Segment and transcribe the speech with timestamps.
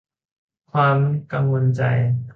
[0.71, 0.97] ความ
[1.33, 1.81] กังวลใจ